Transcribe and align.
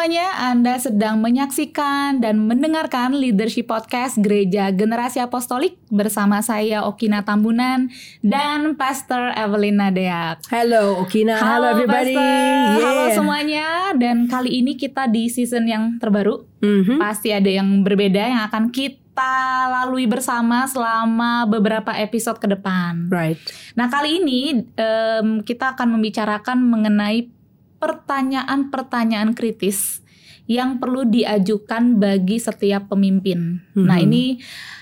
semuanya, 0.00 0.32
Anda 0.48 0.80
sedang 0.80 1.20
menyaksikan 1.20 2.24
dan 2.24 2.48
mendengarkan 2.48 3.12
Leadership 3.12 3.68
Podcast 3.68 4.16
Gereja 4.16 4.72
Generasi 4.72 5.20
Apostolik 5.20 5.76
bersama 5.92 6.40
saya 6.40 6.88
Okina 6.88 7.20
Tambunan 7.20 7.92
dan 8.24 8.80
Pastor 8.80 9.28
Evelyn 9.36 9.76
Nadeak. 9.76 10.48
Hello 10.48 11.04
Okina, 11.04 11.36
halo, 11.36 11.44
hello 11.44 11.66
everybody. 11.76 12.16
Pastor. 12.16 12.32
Yeah. 12.32 12.80
Halo 12.80 13.04
semuanya 13.12 13.66
dan 13.92 14.24
kali 14.24 14.64
ini 14.64 14.80
kita 14.80 15.04
di 15.04 15.28
season 15.28 15.68
yang 15.68 16.00
terbaru. 16.00 16.48
Mhm. 16.64 16.96
Pasti 16.96 17.36
ada 17.36 17.52
yang 17.52 17.84
berbeda 17.84 18.24
yang 18.24 18.40
akan 18.48 18.72
kita 18.72 19.36
lalui 19.68 20.08
bersama 20.08 20.64
selama 20.64 21.44
beberapa 21.44 21.92
episode 21.92 22.40
ke 22.40 22.48
depan. 22.48 23.12
Right. 23.12 23.36
Nah 23.76 23.92
kali 23.92 24.24
ini 24.24 24.64
em, 24.64 25.44
kita 25.44 25.76
akan 25.76 26.00
membicarakan 26.00 26.56
mengenai 26.56 27.39
pertanyaan-pertanyaan 27.80 29.32
kritis 29.34 30.04
yang 30.44 30.78
perlu 30.78 31.06
diajukan 31.06 31.96
bagi 31.96 32.36
setiap 32.36 32.90
pemimpin. 32.90 33.64
Nah 33.74 33.98
Mhm. 33.98 34.04
ini 34.04 34.24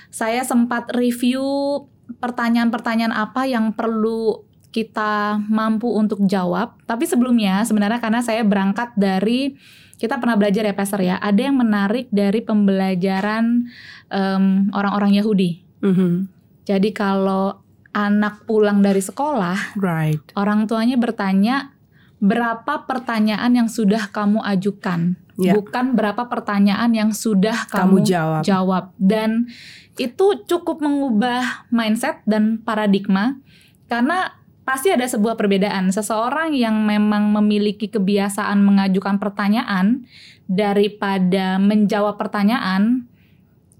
saya 0.08 0.42
sempat 0.42 0.90
review 0.96 1.40
pertanyaan-pertanyaan 2.18 3.12
apa 3.12 3.44
yang 3.44 3.76
perlu 3.76 4.42
kita 4.68 5.40
mampu 5.48 5.88
untuk 5.92 6.24
jawab. 6.24 6.76
Tapi 6.84 7.04
sebelumnya 7.04 7.64
sebenarnya 7.64 8.00
karena 8.00 8.20
saya 8.20 8.44
berangkat 8.44 8.96
dari 8.96 9.56
kita 9.98 10.16
pernah 10.16 10.38
belajar 10.38 10.62
ya 10.62 10.74
Pastor 10.76 11.00
ya, 11.02 11.16
ada 11.18 11.40
yang 11.42 11.58
menarik 11.58 12.06
dari 12.08 12.40
pembelajaran 12.40 13.66
em, 14.08 14.44
orang-orang 14.72 15.18
Yahudi. 15.18 15.60
Mhm. 15.84 16.12
Jadi 16.64 16.90
kalau 16.92 17.60
anak 17.90 18.44
pulang 18.46 18.78
dari 18.80 19.00
sekolah, 19.02 19.74
Right. 19.74 20.22
orang 20.36 20.68
tuanya 20.68 20.94
bertanya 20.94 21.74
berapa 22.18 22.84
pertanyaan 22.84 23.54
yang 23.54 23.68
sudah 23.70 24.10
kamu 24.10 24.42
ajukan, 24.42 25.14
Ya. 25.38 25.54
bukan 25.54 25.94
berapa 25.94 26.26
pertanyaan 26.26 26.90
yang 26.90 27.10
sudah 27.14 27.70
Kamu 27.70 28.02
kamu, 28.02 28.42
jawab. 28.42 28.84
Dan 28.98 29.46
itu 29.94 30.26
cukup 30.46 30.82
mengubah 30.82 31.70
mindset 31.70 32.26
dan 32.26 32.58
paradigma 32.58 33.38
karena 33.86 34.34
pasti 34.66 34.90
ada 34.90 35.06
sebuah 35.06 35.38
perbedaan. 35.38 35.94
Seseorang 35.94 36.52
yang 36.52 36.82
memang 36.82 37.30
memiliki 37.32 37.86
kebiasaan 37.86 38.60
mengajukan 38.60 39.16
pertanyaan 39.16 40.04
daripada 40.50 41.56
menjawab 41.56 42.18
pertanyaan 42.18 43.06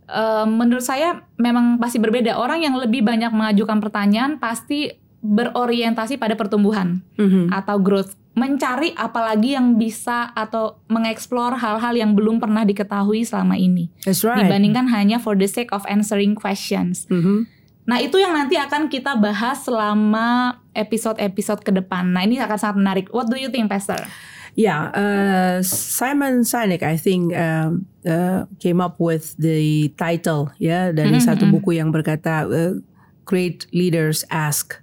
eh, 0.09 0.47
menurut 0.47 0.81
saya 0.81 1.27
memang 1.37 1.77
pasti 1.77 1.99
berbeda. 1.99 2.39
Orang 2.39 2.63
yang 2.63 2.79
lebih 2.79 3.05
banyak 3.05 3.29
mengajukan 3.29 3.83
pertanyaan 3.83 4.41
pasti 4.41 4.95
berorientasi 5.19 6.17
pada 6.17 6.33
pertumbuhan 6.33 7.03
Mhm. 7.19 7.51
atau 7.53 7.77
growth, 7.77 8.15
mencari 8.39 8.95
apalagi 8.95 9.59
yang 9.59 9.75
bisa 9.75 10.31
atau 10.33 10.79
mengeksplor 10.87 11.59
hal-hal 11.59 11.95
yang 11.99 12.15
belum 12.15 12.39
pernah 12.39 12.63
diketahui 12.63 13.27
selama 13.27 13.59
ini 13.59 13.91
That's 14.07 14.23
right. 14.23 14.47
dibandingkan 14.47 14.87
hanya 14.95 15.19
for 15.19 15.35
the 15.35 15.51
sake 15.51 15.75
of 15.75 15.83
answering 15.91 16.39
questions. 16.39 17.05
Mhm. 17.11 17.51
Nah, 17.89 18.05
itu 18.05 18.21
yang 18.21 18.37
nanti 18.37 18.55
akan 18.55 18.93
kita 18.93 19.17
bahas 19.17 19.65
selama 19.65 20.61
episode-episode 20.77 21.65
ke 21.65 21.73
depan. 21.73 22.13
Nah, 22.13 22.21
ini 22.21 22.37
akan 22.37 22.59
sangat 22.61 22.77
menarik. 22.77 23.07
What 23.17 23.33
do 23.33 23.41
you 23.41 23.49
think, 23.49 23.73
Pastor? 23.73 24.05
Yeah, 24.53 24.91
uh, 24.93 25.57
Simon 25.65 26.43
Sinek 26.43 26.83
I 26.83 26.99
think 26.99 27.31
um, 27.33 27.87
uh, 28.03 28.45
came 28.59 28.83
up 28.83 28.99
with 28.99 29.39
the 29.39 29.89
title 29.95 30.51
ya 30.59 30.91
dari 30.91 31.17
Mhm, 31.17 31.25
satu 31.25 31.47
mhm. 31.47 31.53
buku 31.57 31.79
yang 31.79 31.89
berkata 31.89 32.43
uh, 32.45 32.77
Great 33.23 33.71
Leaders 33.71 34.27
Ask 34.29 34.83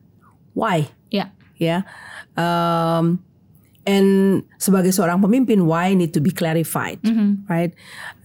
Why. 0.55 0.87
Ya. 1.11 1.35
Ya. 1.59 1.83
Um, 2.39 3.19
and 3.85 4.41
sebagai 4.57 4.89
seorang 4.91 5.21
pemimpin 5.21 5.69
why 5.69 5.93
need 5.93 6.11
to 6.11 6.21
be 6.21 6.33
clarified. 6.33 6.99
Mhm. 7.05 7.45
right? 7.47 7.71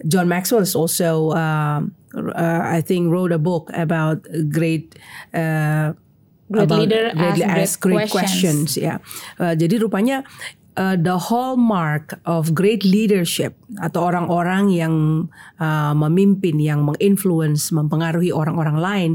John 0.04 0.26
Maxwell 0.26 0.64
is 0.64 0.72
also, 0.74 1.36
um, 1.36 1.92
uh, 2.16 2.60
I 2.64 2.80
think, 2.80 3.12
wrote 3.12 3.30
a 3.30 3.38
book 3.38 3.68
about 3.72 4.24
great. 4.48 4.96
Uh, 5.32 5.92
Great 6.50 6.66
about 6.66 6.82
leader 6.82 7.14
great, 7.14 7.46
ask 7.46 7.78
great 7.78 8.10
questions. 8.10 8.74
ya. 8.74 8.98
Uh, 9.38 9.54
jadi 9.54 9.78
rupanya 9.78 10.26
uh, 10.76 10.94
the 10.98 11.16
hallmark 11.30 12.20
of 12.26 12.54
great 12.54 12.86
leadership 12.86 13.56
atau 13.82 14.10
orang-orang 14.10 14.70
yang 14.70 14.94
uh, 15.58 15.94
memimpin, 15.94 16.58
yang 16.60 16.86
menginfluence, 16.86 17.70
mempengaruhi 17.74 18.30
orang-orang 18.30 18.78
lain 18.78 19.10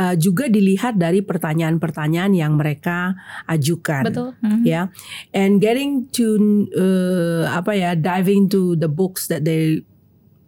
uh, 0.00 0.14
juga 0.16 0.48
dilihat 0.48 0.96
dari 0.96 1.20
pertanyaan-pertanyaan 1.20 2.32
yang 2.32 2.56
mereka 2.56 3.16
ajukan 3.48 4.08
Betul. 4.08 4.30
Mhm. 4.40 4.62
ya 4.64 4.88
and 5.36 5.60
getting 5.60 6.08
to 6.12 6.36
uh, 6.76 7.48
apa 7.52 7.72
ya 7.76 7.90
diving 7.96 8.48
to 8.48 8.74
the 8.78 8.88
books 8.88 9.28
that 9.28 9.44
they 9.44 9.84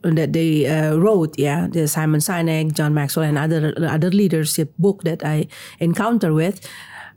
that 0.05 0.37
they 0.37 0.69
uh, 0.69 0.97
wrote 1.01 1.33
ya 1.41 1.69
the 1.73 1.89
Simon 1.89 2.21
Sinek 2.21 2.77
John 2.77 2.93
Maxwell 2.93 3.29
and 3.29 3.41
other 3.41 3.73
other 3.89 4.13
leadership 4.13 4.73
book 4.77 5.05
that 5.09 5.25
I 5.25 5.49
encounter 5.81 6.37
with 6.37 6.61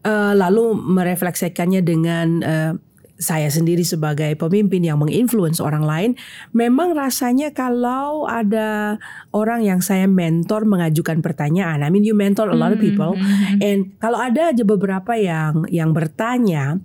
uh, 0.07 0.31
lalu 0.31 0.75
merefleksikannya 0.75 1.83
dengan 1.83 2.27
uh, 2.44 2.73
saya 3.17 3.50
sendiri 3.50 3.81
sebagai 3.81 4.38
pemimpin 4.38 4.85
yang 4.85 5.01
menginfluence 5.01 5.57
orang 5.57 5.83
lain, 5.83 6.11
memang 6.53 6.94
rasanya 6.94 7.50
kalau 7.51 8.29
ada 8.29 9.01
orang 9.33 9.66
yang 9.66 9.81
saya 9.81 10.05
mentor 10.05 10.69
mengajukan 10.69 11.22
pertanyaan, 11.25 11.81
I 11.81 11.89
mean 11.89 12.06
you 12.06 12.13
mentor 12.13 12.50
a 12.50 12.57
lot 12.57 12.73
of 12.73 12.79
people, 12.79 13.17
Mhm. 13.17 13.59
And 13.59 13.79
kalau 13.97 14.22
ada 14.22 14.53
aja 14.53 14.63
beberapa 14.63 15.17
yang 15.17 15.66
yang 15.73 15.91
bertanya, 15.91 16.77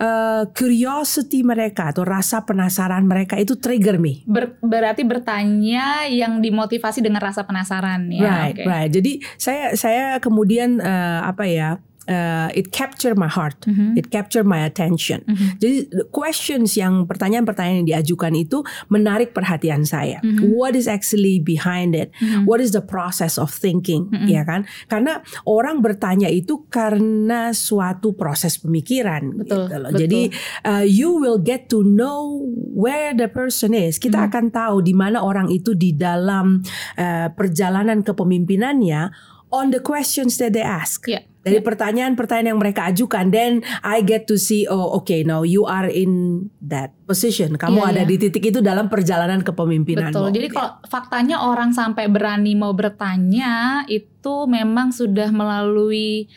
uh, 0.00 0.48
curiosity 0.52 1.46
mereka 1.46 1.94
atau 1.94 2.02
rasa 2.02 2.42
penasaran 2.42 3.06
mereka 3.06 3.38
itu 3.38 3.54
trigger 3.56 3.96
me. 4.00 4.26
Ber- 4.26 4.58
berarti 4.60 5.06
bertanya 5.06 6.08
yang 6.10 6.42
dimotivasi 6.42 7.04
dengan 7.04 7.22
rasa 7.22 7.46
penasaran 7.46 8.10
ya. 8.10 8.26
right, 8.26 8.58
oke. 8.58 8.66
right. 8.66 8.90
Jadi 8.90 9.12
saya 9.38 9.76
saya 9.78 10.04
kemudian 10.18 10.82
uh, 10.82 11.22
apa 11.24 11.46
ya? 11.46 11.78
Uh, 12.10 12.50
it 12.52 12.74
capture 12.74 13.14
my 13.14 13.30
heart, 13.30 13.62
Mhm. 13.70 13.94
it 13.94 14.10
capture 14.10 14.42
my 14.42 14.58
attention. 14.60 15.22
Mhm. 15.24 15.62
Jadi 15.62 15.76
the 15.94 16.06
questions 16.10 16.74
yang 16.74 17.06
pertanyaan-pertanyaan 17.06 17.86
yang 17.86 18.02
diajukan 18.02 18.34
itu 18.34 18.66
menarik 18.90 19.30
perhatian 19.30 19.86
saya. 19.86 20.18
Mhm. 20.20 20.50
What 20.52 20.74
is 20.74 20.90
actually 20.90 21.38
behind 21.38 21.94
it? 21.94 22.10
Mhm. 22.18 22.50
What 22.50 22.58
is 22.58 22.74
the 22.74 22.82
process 22.82 23.38
of 23.38 23.54
thinking, 23.54 24.10
Mhm. 24.10 24.26
ya 24.26 24.42
kan? 24.42 24.66
Karena 24.90 25.22
orang 25.46 25.80
bertanya 25.80 26.26
itu 26.26 26.66
karena 26.66 27.54
suatu 27.54 28.18
proses 28.18 28.58
pemikiran, 28.58 29.38
Betul, 29.38 29.70
gitu 29.70 29.76
loh. 29.78 29.90
betul. 29.94 30.00
Jadi 30.02 30.22
uh, 30.66 30.84
you 30.84 31.14
will 31.14 31.38
get 31.38 31.70
to 31.70 31.86
know 31.86 32.42
where 32.74 33.14
the 33.14 33.30
person 33.30 33.70
is. 33.70 34.02
Kita 34.02 34.18
Mhm. 34.18 34.26
akan 34.26 34.44
tahu 34.50 34.76
di 34.82 34.92
mana 34.92 35.22
orang 35.22 35.46
itu 35.46 35.78
di 35.78 35.94
dalam 35.94 36.66
uh, 36.98 37.28
perjalanan 37.30 38.02
kepemimpinannya 38.02 39.14
on 39.50 39.70
the 39.70 39.78
questions 39.78 40.38
that 40.38 40.54
they 40.54 40.62
ask. 40.64 41.06
Ya. 41.06 41.22
Dari 41.40 41.64
pertanyaan-pertanyaan 41.64 42.52
yang 42.52 42.60
mereka 42.60 42.92
ajukan, 42.92 43.32
then 43.32 43.64
I 43.80 44.04
get 44.04 44.28
to 44.28 44.36
see, 44.36 44.68
oh 44.68 45.00
okay, 45.00 45.24
now 45.24 45.40
you 45.40 45.64
are 45.64 45.88
in 45.88 46.44
that 46.60 46.92
position. 47.08 47.56
Kamu 47.56 47.80
Iya, 47.80 47.88
ada 47.96 48.02
iya. 48.04 48.10
di 48.12 48.16
titik 48.20 48.44
itu 48.52 48.60
dalam 48.60 48.92
perjalanan 48.92 49.40
kepemimpinan. 49.40 50.12
Betul. 50.12 50.36
Jadi 50.36 50.52
kalau 50.52 50.76
faktanya 50.84 51.40
orang 51.40 51.72
sampai 51.72 52.12
berani 52.12 52.52
mau 52.52 52.76
bertanya 52.76 53.88
itu 53.88 54.44
memang 54.44 54.92
sudah 54.92 55.32
melalui 55.32 56.28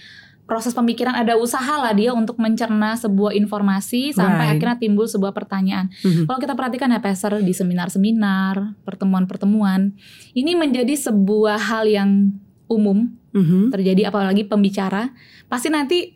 proses 0.44 0.76
pemikiran 0.76 1.16
ada 1.16 1.40
usaha 1.40 1.80
lah 1.80 1.96
dia 1.96 2.12
untuk 2.12 2.36
mencerna 2.36 3.00
sebuah 3.00 3.32
informasi 3.36 4.12
sampai 4.12 4.44
Right. 4.44 4.54
akhirnya 4.60 4.78
timbul 4.80 5.08
sebuah 5.08 5.32
pertanyaan. 5.32 5.88
Mhm. 6.04 6.28
Kalau 6.28 6.40
kita 6.40 6.54
perhatikan 6.56 6.92
ya 6.92 7.00
Pastor 7.00 7.40
di 7.40 7.52
seminar-seminar, 7.56 8.76
pertemuan-pertemuan, 8.84 9.96
ini 10.36 10.52
menjadi 10.56 10.96
sebuah 10.96 11.60
hal 11.60 11.88
yang 11.88 12.36
umum 12.68 13.12
Mhm. 13.34 13.70
terjadi 13.70 14.08
apalagi 14.08 14.46
pembicara 14.46 15.10
pasti 15.46 15.68
nanti 15.68 16.14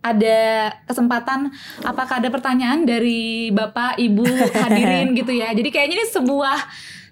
ada 0.00 0.40
kesempatan 0.84 1.48
apakah 1.80 2.20
ada 2.20 2.28
pertanyaan 2.28 2.84
dari 2.84 3.48
bapak 3.50 3.96
ibu 3.96 4.22
hadirin 4.62 5.12
gitu 5.12 5.32
ya 5.32 5.50
jadi 5.50 5.66
kayaknya 5.66 5.96
ini 5.96 6.06
sebuah 6.06 6.58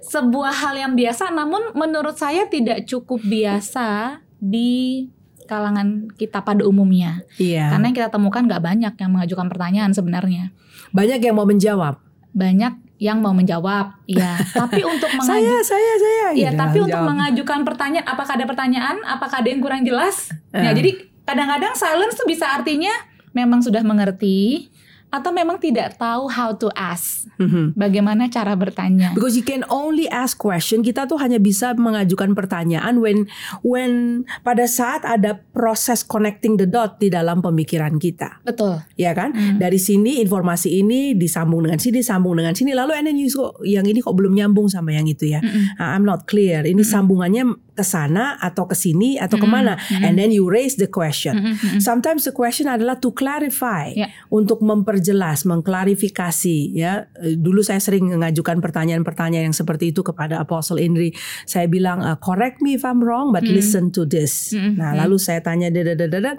sebuah 0.05 0.53
hal 0.53 0.75
yang 0.77 0.93
biasa 0.93 1.31
namun 1.31 1.73
menurut 1.73 2.15
saya 2.15 2.45
tidak 2.47 2.85
cukup 2.85 3.19
biasa 3.19 4.21
di 4.37 5.09
kalangan 5.43 6.07
kita 6.13 6.41
pada 6.41 6.63
umumnya 6.63 7.25
Iya. 7.35 7.73
karena 7.73 7.85
yang 7.87 7.97
kita 7.97 8.11
temukan 8.11 8.43
nggak 8.43 8.63
banyak 8.63 8.95
yang 8.95 9.11
mengajukan 9.11 9.47
pertanyaan 9.49 9.91
sebenarnya 9.91 10.53
Banyak 10.93 11.19
yang 11.19 11.35
mau 11.35 11.45
menjawab. 11.45 11.97
banyak 12.31 12.73
yang 13.03 13.19
mau 13.19 13.35
menjawab 13.35 13.99
ya 14.07 14.39
tapi 14.55 14.87
untuk 14.95 15.11
Saya, 15.19 15.43
mengajukan 15.43 15.67
saya, 15.67 15.93
saya. 15.97 16.27
Iya, 16.31 16.49
Gitu, 16.49 16.57
tapi 16.57 16.79
untuk 16.81 16.95
jawab. 16.95 17.11
mengajukan 17.11 17.61
pertanyaan, 17.63 18.07
apakah 18.07 18.33
ada 18.33 18.47
pertanyaan? 18.47 18.97
Apakah 19.05 19.37
ada 19.43 19.49
yang 19.49 19.59
kurang 19.59 19.83
jelas? 19.83 20.31
Nah, 20.49 20.71
Eh. 20.71 20.75
jadi 20.79 20.91
kadang-kadang 21.23 21.75
silence 21.75 22.15
tuh 22.15 22.25
bisa 22.25 22.47
artinya 22.49 22.95
memang 23.33 23.59
sudah 23.59 23.83
mengerti 23.83 24.71
atau 25.13 25.29
memang 25.29 25.61
tidak 25.61 26.01
tahu 26.01 26.25
how 26.27 26.57
to 26.57 26.73
ask. 26.73 27.29
Mhm. 27.37 27.77
Bagaimana 27.77 28.33
cara 28.33 28.57
bertanya? 28.57 29.13
Because 29.13 29.37
you 29.37 29.45
can 29.45 29.61
only 29.69 30.09
ask 30.09 30.41
question. 30.41 30.81
Kita 30.81 31.05
tuh 31.05 31.21
hanya 31.21 31.37
bisa 31.37 31.77
mengajukan 31.77 32.33
pertanyaan 32.33 32.97
when 32.97 33.29
when 33.61 34.25
pada 34.41 34.65
saat 34.65 35.05
ada 35.05 35.45
proses 35.53 36.01
connecting 36.01 36.57
the 36.57 36.65
dot 36.65 36.97
di 36.97 37.13
dalam 37.13 37.45
pemikiran 37.45 38.01
kita. 38.01 38.41
Betul. 38.41 38.81
Ya 38.97 39.13
kan? 39.13 39.37
Hmm. 39.37 39.61
Dari 39.61 39.77
sini 39.77 40.25
informasi 40.25 40.81
ini 40.81 41.13
disambung 41.13 41.69
dengan 41.69 41.77
sini, 41.77 42.01
sambung 42.01 42.41
dengan 42.41 42.57
sini. 42.57 42.73
Lalu 42.73 42.93
and 42.97 43.05
then 43.13 43.21
you 43.21 43.29
kok 43.29 43.61
yang 43.69 43.85
ini 43.85 44.01
kok 44.01 44.17
belum 44.17 44.33
nyambung 44.33 44.73
sama 44.73 44.97
yang 44.97 45.05
itu 45.05 45.29
ya. 45.29 45.45
Mm-mm. 45.45 45.77
Ah, 45.77 45.93
I'm 45.93 46.09
not 46.09 46.25
clear. 46.25 46.65
Ini 46.65 46.81
sambungannya 46.81 47.53
ke 47.73 47.85
sana 47.85 48.37
atau 48.39 48.69
ke 48.69 48.77
sini 48.77 49.17
atau 49.17 49.37
ke 49.37 49.49
mana? 49.49 49.77
And 50.05 50.17
then 50.17 50.33
you 50.33 50.45
raise 50.49 50.77
the 50.77 50.89
question. 50.89 51.37
Mm-mm. 51.37 51.81
Sometimes 51.81 52.25
the 52.25 52.33
question 52.33 52.69
adalah 52.69 52.97
to 53.01 53.13
clarify, 53.13 53.93
Ya. 53.93 54.09
untuk 54.29 54.61
memperjelas, 55.03 55.43
mengklarifikasi. 55.43 56.59
Ya, 56.73 57.11
Eh, 57.19 57.35
dulu 57.35 57.67
saya 57.67 57.83
sering 57.83 58.07
mengajukan 58.07 58.63
pertanyaan-pertanyaan 58.63 59.51
yang 59.51 59.57
seperti 59.57 59.91
itu 59.91 60.07
kepada 60.07 60.39
Apostle 60.39 60.79
Indri. 60.79 61.11
Saya 61.45 61.67
bilang, 61.67 61.99
"Uh, 62.01 62.15
correct 62.19 62.63
me 62.63 62.79
if 62.79 62.87
I'm 62.87 63.03
wrong, 63.03 63.35
but 63.35 63.43
listen 63.45 63.91
to 63.91 64.07
this. 64.07 64.55
Mm-mm, 64.55 64.79
Nah, 64.79 64.95
lalu 64.95 65.19
saya 65.19 65.43
tanya, 65.43 65.69
dadadadadad, 65.69 66.39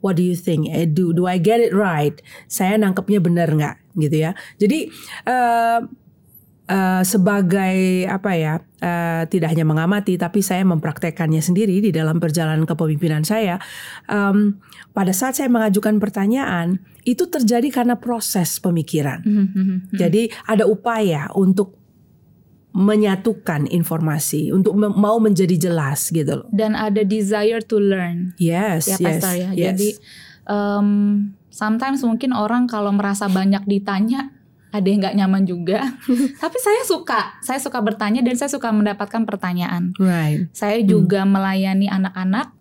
what 0.00 0.16
do 0.16 0.24
you 0.24 0.32
think? 0.32 0.64
Eh, 0.72 0.88
do 0.88 1.12
do 1.12 1.28
I 1.28 1.36
get 1.36 1.60
it 1.60 1.76
right? 1.76 2.16
Saya 2.48 2.80
nangkepnya 2.80 3.20
benar 3.20 3.52
nggak? 3.52 3.76
Gitu 3.92 4.16
ya. 4.16 4.32
Jadi 4.56 4.88
eh, 5.28 5.78
eh, 6.70 7.02
sebagai 7.02 8.06
apa 8.06 8.32
ya? 8.38 8.54
eh, 8.80 9.22
tidak 9.28 9.52
hanya 9.52 9.68
mengamati, 9.68 10.16
tapi 10.16 10.40
saya 10.40 10.64
mempraktekannya 10.64 11.44
sendiri 11.44 11.78
di 11.84 11.92
dalam 11.92 12.16
perjalanan 12.16 12.64
kepemimpinan 12.64 13.22
saya. 13.22 13.60
Em, 14.08 14.56
pada 14.96 15.12
saat 15.12 15.36
saya 15.36 15.52
mengajukan 15.52 16.00
pertanyaan, 16.00 16.80
itu 17.04 17.28
terjadi 17.28 17.68
karena 17.68 18.00
proses 18.00 18.56
pemikiran. 18.58 19.20
Mhm, 19.22 19.46
mhm. 19.52 19.76
Jadi 19.96 20.32
ada 20.48 20.64
upaya 20.64 21.28
untuk 21.36 21.76
menyatukan 22.70 23.66
informasi, 23.66 24.54
untuk 24.54 24.78
mau 24.78 25.18
menjadi 25.18 25.68
jelas 25.70 26.06
gitu 26.08 26.44
loh. 26.44 26.48
Dan 26.54 26.78
ada 26.78 27.02
desire 27.02 27.60
to 27.66 27.82
learn. 27.82 28.32
Yes, 28.38 28.86
ya 28.86 28.96
yes, 28.96 29.02
pastor 29.02 29.34
ya. 29.34 29.50
yes. 29.50 29.66
Jadi 29.74 29.88
em, 30.46 30.88
sometimes 31.50 32.00
mungkin 32.06 32.30
orang 32.30 32.70
kalau 32.70 32.94
merasa 32.94 33.26
banyak 33.26 33.66
ditanya 33.66 34.30
ada 34.70 34.86
yang 34.86 35.02
nggak 35.02 35.16
nyaman 35.18 35.42
juga. 35.46 35.82
Tapi 36.42 36.58
saya 36.62 36.82
suka, 36.86 37.38
saya 37.42 37.58
suka 37.58 37.78
bertanya 37.82 38.22
dan 38.22 38.34
saya 38.38 38.50
suka 38.50 38.70
mendapatkan 38.70 39.22
pertanyaan. 39.26 39.94
right. 39.98 40.46
Saya 40.54 40.80
juga 40.86 41.26
melayani 41.26 41.90
anak-anak 41.90 42.54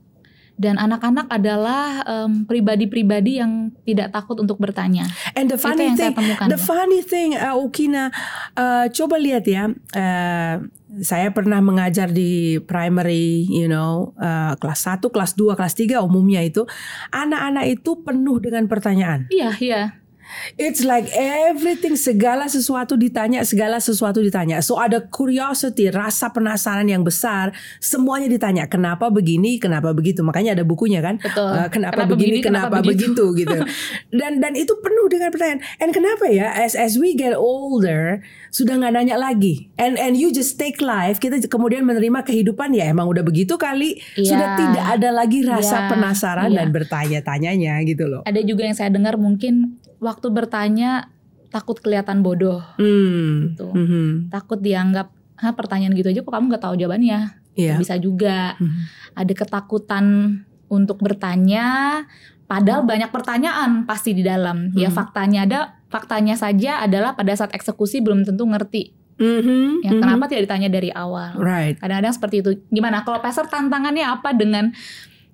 dan 0.60 0.76
anak-anak 0.76 1.32
adalah 1.32 2.04
pribadi-pribadi 2.44 3.40
yang 3.40 3.72
tidak 3.88 4.12
takut 4.12 4.36
untuk 4.44 4.60
bertanya. 4.60 5.08
And 5.32 5.48
the 5.48 5.56
Itu 5.56 5.64
funny 5.64 5.88
yang 5.88 5.96
saya 5.96 6.12
thing, 6.12 6.20
temukan. 6.20 6.48
the 6.52 6.60
ya. 6.60 6.68
funny 6.68 7.02
thing, 7.02 7.30
uh, 7.40 7.56
Ukina, 7.56 8.12
uh, 8.60 8.92
coba 8.92 9.16
lihat 9.16 9.48
ya. 9.48 9.72
uh, 9.72 10.56
saya 11.00 11.30
pernah 11.32 11.62
mengajar 11.62 12.10
di 12.12 12.58
primary, 12.66 13.46
you 13.48 13.70
know, 13.72 14.12
uh, 14.20 14.58
kelas 14.60 14.84
1, 15.00 15.06
kelas 15.08 15.38
2, 15.38 15.54
kelas 15.56 15.74
3 15.78 16.02
umumnya 16.04 16.42
itu. 16.44 16.66
Anak-anak 17.14 17.80
itu 17.80 18.02
penuh 18.04 18.42
dengan 18.42 18.66
pertanyaan. 18.68 19.30
Iya, 19.32 19.54
iya. 19.62 19.84
It's 20.56 20.86
like 20.86 21.10
everything 21.18 21.98
segala 21.98 22.46
sesuatu 22.48 22.96
ditanya, 22.96 23.42
segala 23.44 23.82
sesuatu 23.82 24.22
ditanya. 24.22 24.62
So 24.62 24.78
ada 24.78 25.02
curiosity, 25.10 25.90
rasa 25.90 26.30
penasaran 26.30 26.86
yang 26.86 27.02
besar, 27.02 27.52
semuanya 27.82 28.30
ditanya. 28.30 28.70
Kenapa 28.70 29.10
begini, 29.10 29.58
kenapa 29.58 29.92
begitu? 29.92 30.22
Makanya 30.22 30.60
ada 30.60 30.66
bukunya 30.66 31.02
kan. 31.02 31.18
Betul. 31.18 31.50
Uh, 31.50 31.70
kenapa, 31.72 32.06
Kenapa 32.06 32.14
begini, 32.14 32.40
begini, 32.40 32.46
kenapa, 32.46 32.78
kenapa 32.80 32.90
begitu 32.94 33.24
gitu. 33.36 33.58
Dan 34.20 34.42
dan 34.44 34.54
itu 34.54 34.74
penuh 34.80 35.08
dengan 35.10 35.30
pertanyaan. 35.34 35.62
And 35.82 35.92
kenapa 35.94 36.30
ya? 36.30 36.50
As 36.54 36.74
as 36.74 36.98
we 36.98 37.14
get 37.18 37.34
older, 37.34 38.22
sudah 38.54 38.78
nggak 38.78 38.94
nanya 38.94 39.18
lagi. 39.18 39.70
And 39.78 39.98
and 39.98 40.18
you 40.18 40.30
just 40.30 40.58
take 40.58 40.82
life. 40.82 41.18
Kita 41.22 41.42
kemudian 41.46 41.86
menerima 41.86 42.26
kehidupan 42.26 42.74
ya 42.74 42.90
emang 42.90 43.10
udah 43.10 43.22
begitu 43.26 43.58
kali. 43.58 44.02
Iya. 44.18 44.30
Sudah 44.36 44.48
tidak 44.58 44.86
ada 45.00 45.10
lagi 45.14 45.40
rasa 45.46 45.78
Iya, 45.80 45.90
penasaran 45.96 46.50
iya. 46.52 46.58
dan 46.62 46.68
bertanya-tanyanya 46.76 47.74
gitu 47.88 48.06
loh. 48.10 48.22
Ada 48.28 48.42
juga 48.44 48.68
yang 48.68 48.76
saya 48.76 48.90
dengar 48.92 49.16
mungkin 49.16 49.80
waktu 50.00 50.28
bertanya 50.32 51.12
takut 51.50 51.80
kelihatan 51.80 52.22
bodoh, 52.22 52.62
Hmm. 52.76 53.54
Gitu. 53.54 53.68
Mhm. 53.70 54.30
takut 54.32 54.60
dianggap 54.60 55.12
Hah, 55.40 55.56
pertanyaan 55.56 55.96
gitu 55.96 56.12
aja 56.12 56.20
kok 56.20 56.36
kamu 56.36 56.52
nggak 56.52 56.64
tahu 56.68 56.76
jawabannya. 56.76 57.32
Iya. 57.56 57.80
Bisa 57.80 57.96
juga 57.96 58.60
Mhm. 58.60 58.82
ada 59.16 59.34
ketakutan 59.34 60.06
untuk 60.68 61.00
bertanya, 61.00 62.04
padahal 62.44 62.84
banyak 62.84 63.08
pertanyaan 63.08 63.88
pasti 63.88 64.12
di 64.12 64.20
dalam. 64.20 64.76
Ya 64.76 64.92
Mhm. 64.92 64.96
faktanya 65.00 65.40
ada, 65.48 65.60
faktanya 65.88 66.36
saja 66.36 66.84
adalah 66.84 67.16
pada 67.16 67.32
saat 67.40 67.56
eksekusi 67.56 68.04
belum 68.04 68.28
tentu 68.28 68.44
ngerti. 68.44 68.92
Mhm, 69.16 69.80
Ya 69.80 69.96
mhm. 69.96 70.04
kenapa 70.04 70.28
tidak 70.28 70.52
ditanya 70.52 70.68
dari 70.68 70.92
awal? 70.92 71.32
Right. 71.40 71.80
Kadang-kadang 71.80 72.16
seperti 72.20 72.36
itu. 72.44 72.52
Gimana 72.68 73.08
kalau 73.08 73.24
pastor 73.24 73.48
tantangannya 73.48 74.04
apa 74.04 74.36
dengan 74.36 74.76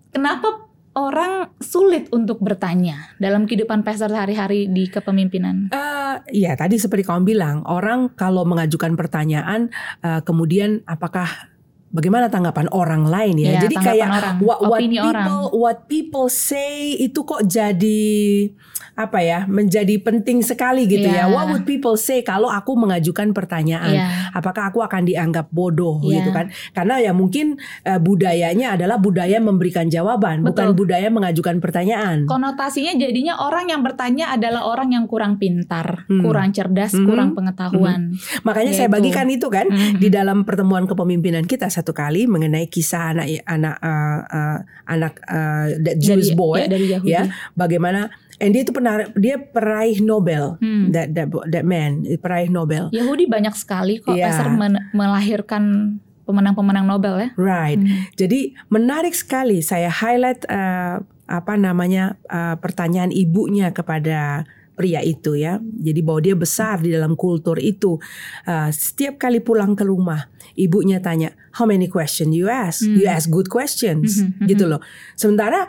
kenapa 0.10 0.65
orang 0.96 1.52
sulit 1.60 2.08
untuk 2.16 2.40
bertanya 2.40 3.14
dalam 3.20 3.44
kehidupan 3.44 3.84
pastor 3.84 4.10
sehari-hari 4.10 4.72
di 4.72 4.88
kepemimpinan? 4.88 5.70
Eh, 5.76 6.16
ya 6.32 6.56
tadi 6.56 6.80
seperti 6.80 7.04
kamu 7.04 7.24
bilang, 7.28 7.62
orang 7.68 8.16
kalau 8.16 8.48
mengajukan 8.48 8.96
pertanyaan, 8.96 9.70
eh, 10.02 10.24
kemudian 10.24 10.82
apakah 10.88 11.55
bagaimana 11.96 12.28
tanggapan 12.28 12.68
orang 12.76 13.08
lain 13.08 13.40
ya? 13.40 13.56
Ya, 13.56 13.60
Jadi 13.64 13.76
kayak 13.80 14.08
orang, 14.12 14.36
what, 14.44 14.60
what 14.60 14.80
people 14.84 15.08
orang. 15.08 15.28
what 15.56 15.78
people 15.88 16.28
say 16.28 16.92
itu 17.00 17.24
kok 17.24 17.48
jadi 17.48 18.52
apa 18.96 19.20
ya? 19.20 19.44
Menjadi 19.46 19.96
penting 20.00 20.40
sekali 20.40 20.88
gitu 20.88 21.08
ya. 21.08 21.28
Ya. 21.28 21.32
What 21.32 21.52
would 21.52 21.64
people 21.64 21.96
say 21.96 22.20
kalau 22.22 22.48
aku 22.48 22.76
mengajukan 22.76 23.32
pertanyaan? 23.32 23.92
Iya. 23.92 24.06
Apakah 24.32 24.72
aku 24.72 24.84
akan 24.84 25.04
dianggap 25.04 25.52
bodoh 25.52 26.00
Iya. 26.04 26.20
gitu 26.20 26.30
kan? 26.32 26.46
Karena 26.72 27.00
ya 27.00 27.12
mungkin 27.12 27.56
eh, 27.84 28.00
budayanya 28.00 28.76
adalah 28.76 29.00
budaya 29.00 29.40
memberikan 29.40 29.88
jawaban, 29.88 30.44
bukan 30.44 30.72
Betul. 30.72 30.80
budaya 30.80 31.08
mengajukan 31.08 31.60
pertanyaan. 31.60 32.28
Konotasinya 32.28 32.96
jadinya 32.96 33.40
orang 33.40 33.68
yang 33.68 33.82
bertanya 33.84 34.32
adalah 34.32 34.64
orang 34.64 34.92
yang 34.92 35.06
kurang 35.08 35.38
pintar, 35.38 36.08
Hmm. 36.08 36.24
kurang 36.24 36.52
cerdas, 36.52 36.92
Mhm. 36.92 37.06
kurang 37.06 37.30
pengetahuan. 37.32 38.16
Makanya 38.44 38.72
saya 38.72 38.88
Yaitu. 38.88 38.96
bagikan 38.96 39.28
itu 39.28 39.48
kan 39.48 39.68
Mhm. 39.68 40.00
di 40.00 40.08
dalam 40.08 40.44
pertemuan 40.44 40.84
kepemimpinan 40.86 41.44
kita 41.44 41.68
satu 41.86 41.94
kali 41.94 42.26
mengenai 42.26 42.66
kisah 42.66 43.14
anak 43.14 43.46
anak 43.46 43.78
uh, 43.78 44.20
uh, 44.26 44.58
anak 44.86 45.22
uh, 45.24 45.70
that 45.78 46.02
Jewish 46.02 46.34
Dari- 46.34 46.36
boy 46.36 46.58
ya, 46.58 46.68
dari 46.68 46.86
Yahudi. 46.90 47.14
ya 47.14 47.22
bagaimana 47.54 48.10
and 48.36 48.52
dia 48.52 48.66
itu 48.66 48.74
penar, 48.74 49.14
dia 49.14 49.38
peraih 49.38 50.02
Nobel 50.02 50.58
Hmm. 50.58 50.90
that 50.90 51.14
that 51.14 51.30
that 51.46 51.62
man 51.62 52.02
peraih 52.18 52.50
Nobel 52.50 52.90
Yahudi 52.90 53.30
banyak 53.30 53.54
sekali 53.54 54.02
kok 54.02 54.12
pastor 54.12 54.50
men- 54.52 54.82
melahirkan 54.92 55.96
pemenang-pemenang 56.26 56.84
Nobel 56.84 57.22
ya. 57.22 57.30
right 57.38 57.78
Hmm. 57.78 58.10
jadi 58.18 58.58
menarik 58.68 59.14
sekali 59.14 59.62
saya 59.62 59.94
highlight 59.94 60.42
uh, 60.50 61.06
apa 61.26 61.54
namanya 61.54 62.18
uh, 62.26 62.58
pertanyaan 62.58 63.10
ibunya 63.10 63.70
kepada 63.70 64.42
pria 64.76 65.00
itu 65.02 65.40
ya. 65.40 65.58
Jadi 65.60 66.00
bahwa 66.04 66.20
dia 66.22 66.36
besar 66.36 66.84
di 66.84 66.92
dalam 66.92 67.16
kultur 67.16 67.58
itu. 67.58 67.98
Uh, 68.44 68.70
setiap 68.70 69.18
kali 69.18 69.40
pulang 69.40 69.74
ke 69.74 69.88
rumah 69.88 70.28
ibunya 70.60 71.00
tanya 71.00 71.34
how 71.56 71.66
many 71.66 71.88
question 71.88 72.36
you 72.36 72.52
ask? 72.52 72.84
Hmm. 72.84 73.00
you 73.00 73.08
ask 73.08 73.32
good 73.32 73.48
questions. 73.48 74.20
Mhm, 74.22 74.44
mhm. 74.44 74.48
gitu 74.52 74.66
loh. 74.68 74.84
Sementara 75.16 75.66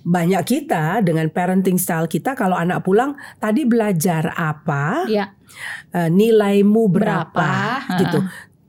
banyak 0.00 0.42
kita 0.48 1.04
dengan 1.04 1.28
parenting 1.28 1.76
style 1.76 2.08
kita 2.08 2.32
kalau 2.32 2.56
anak 2.56 2.80
pulang 2.84 3.16
tadi 3.36 3.68
belajar 3.68 4.32
apa? 4.32 5.04
Ya, 5.08 5.36
uh, 5.92 6.08
nilaimu 6.08 6.88
berapa, 6.88 7.32
Berapa, 7.36 7.98
gitu 8.00 8.18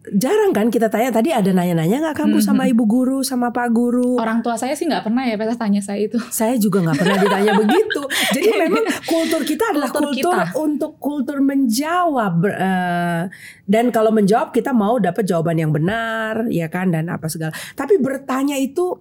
jarang 0.03 0.49
kan 0.49 0.67
kita 0.67 0.89
tanya 0.89 1.13
tadi 1.13 1.29
ada 1.29 1.53
nanya-nanya 1.53 2.01
nggak 2.01 2.17
kamu 2.17 2.37
Mhm. 2.37 2.43
sama 2.43 2.65
ibu 2.65 2.83
guru 2.83 3.21
sama 3.21 3.49
pak 3.49 3.69
guru 3.69 4.17
orang 4.17 4.41
tua 4.41 4.57
saya 4.57 4.73
sih 4.73 4.85
nggak 4.85 5.05
pernah 5.05 5.21
ya 5.21 5.37
pastor 5.37 5.57
tanya 5.59 5.77
saya 5.77 6.01
itu. 6.01 6.17
saya 6.33 6.57
juga 6.57 6.81
nggak 6.81 6.97
pernah 6.97 7.17
ditanya 7.19 7.53
begitu. 7.61 8.01
Jadi 8.31 8.49
memang 8.57 8.81
kultur 9.03 9.41
kita 9.41 9.63
adalah 9.69 9.87
Kultur 9.87 10.09
kultur 10.09 10.33
kita. 10.33 10.57
untuk 10.57 10.91
kultur 10.97 11.37
menjawab 11.39 12.33
eh, 12.43 13.21
dan 13.63 13.85
kalau 13.89 14.09
menjawab 14.09 14.49
kita 14.49 14.71
mau 14.71 14.97
dapat 14.97 15.21
jawaban 15.21 15.55
yang 15.55 15.69
benar, 15.69 16.49
ya 16.49 16.65
kan 16.65 16.89
dan 16.89 17.05
apa 17.05 17.29
segala. 17.29 17.53
Tapi 17.71 17.97
bertanya 17.97 18.57
itu 18.57 18.97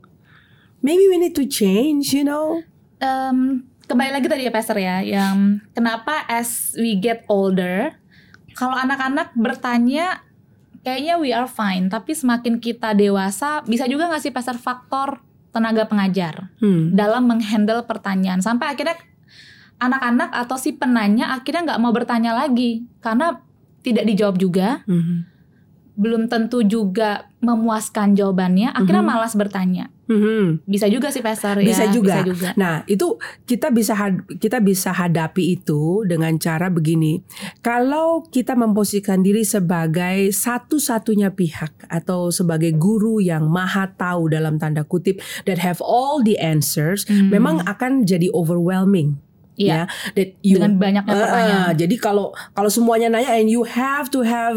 maybe 0.80 1.04
we 1.06 1.16
need 1.16 1.32
to 1.32 1.44
change, 1.44 2.12
you 2.12 2.22
know. 2.22 2.60
Em, 2.98 3.64
kembali 3.86 4.12
lagi 4.12 4.28
tadi 4.28 4.44
ya 4.44 4.52
pastor 4.52 4.76
ya, 4.76 5.00
yang 5.00 5.64
kenapa 5.70 6.28
as 6.28 6.76
we 6.76 6.92
get 6.94 7.24
older, 7.26 7.96
kalau 8.52 8.74
anak-anak 8.74 9.32
bertanya 9.34 10.20
kayaknya 10.80 11.14
we 11.16 11.30
are 11.30 11.46
fine, 11.46 11.88
tapi 11.88 12.12
semakin 12.12 12.56
kita 12.56 12.92
dewasa 12.92 13.60
bisa 13.64 13.84
juga 13.84 14.08
nggak 14.08 14.22
sih 14.22 14.32
pastor 14.32 14.56
faktor 14.56 15.20
tenaga 15.50 15.84
pengajar 15.84 16.48
Hmm. 16.58 16.94
dalam 16.94 17.26
menghandle 17.26 17.82
pertanyaan 17.82 18.38
sampai 18.38 18.70
akhirnya 18.70 18.96
anak-anak 19.76 20.30
atau 20.30 20.56
si 20.56 20.72
penanya 20.72 21.32
akhirnya 21.32 21.72
nggak 21.72 21.80
mau 21.80 21.90
bertanya 21.90 22.36
lagi 22.36 22.84
karena 23.00 23.40
tidak 23.80 24.04
dijawab 24.06 24.36
juga 24.36 24.84
Mhm. 24.84 25.39
Belum 26.00 26.32
tentu 26.32 26.64
juga 26.64 27.28
memuaskan 27.44 28.16
jawabannya, 28.16 28.72
akhirnya 28.72 29.04
Mhm. 29.04 29.10
malas 29.12 29.36
bertanya. 29.36 29.92
Mhm. 30.08 30.64
Bisa 30.64 30.88
juga 30.88 31.12
sih 31.12 31.20
Pastor 31.20 31.60
Bisa 31.60 31.86
ya, 31.86 31.92
juga. 31.92 32.24
bisa 32.24 32.26
juga. 32.26 32.48
Nah, 32.56 32.82
itu 32.88 33.20
kita 33.44 33.68
bisa 33.68 33.92
kita 34.40 34.58
bisa 34.58 34.90
hadapi 34.90 35.60
itu 35.60 36.02
dengan 36.08 36.34
cara 36.40 36.66
begini. 36.66 37.20
Kalau 37.60 38.24
kita 38.26 38.56
memposisikan 38.56 39.20
diri 39.20 39.44
sebagai 39.44 40.32
satu-satunya 40.32 41.30
pihak 41.30 41.86
atau 41.86 42.32
sebagai 42.32 42.72
guru 42.74 43.20
yang 43.20 43.46
maha 43.46 43.92
tahu 43.92 44.32
dalam 44.32 44.56
tanda 44.56 44.82
kutip 44.82 45.20
that 45.44 45.60
have 45.60 45.78
all 45.84 46.18
the 46.18 46.40
answers, 46.40 47.04
Hmm. 47.06 47.28
memang 47.30 47.60
akan 47.68 48.02
jadi 48.02 48.32
overwhelming. 48.32 49.20
Iya. 49.60 49.68
Ya, 49.68 49.80
that 50.16 50.28
you 50.40 50.56
Dengan 50.56 50.80
banyaknya 50.80 51.12
Eh, 51.12 51.20
pertanyaan. 51.20 51.72
jadi 51.76 51.96
kalau 52.00 52.32
kalau 52.56 52.70
semuanya 52.72 53.12
nanya 53.12 53.36
and 53.36 53.52
you 53.52 53.68
have 53.68 54.08
to 54.08 54.24
have 54.24 54.56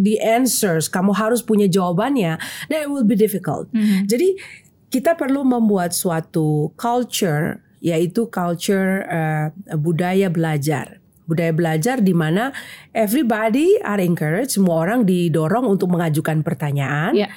the 0.00 0.16
answers, 0.16 0.88
kamu 0.88 1.12
harus 1.12 1.44
punya 1.44 1.68
jawabannya, 1.68 2.40
then 2.72 2.80
it 2.80 2.88
will 2.88 3.04
be 3.04 3.12
difficult. 3.14 3.68
Mhm. 3.76 4.08
Jadi 4.08 4.40
kita 4.88 5.12
perlu 5.14 5.44
membuat 5.44 5.92
suatu 5.92 6.72
culture 6.74 7.60
yaitu 7.80 8.28
culture 8.28 9.04
eh, 9.04 9.52
budaya 9.76 10.28
belajar. 10.28 10.99
Budaya 11.30 11.54
belajar 11.54 12.02
di 12.02 12.10
mana 12.10 12.50
everybody 12.90 13.78
are 13.86 14.02
encouraged, 14.02 14.58
semua 14.58 14.82
orang 14.82 15.06
didorong 15.06 15.62
untuk 15.70 15.94
mengajukan 15.94 16.42
pertanyaan. 16.42 17.14
Iya. 17.14 17.30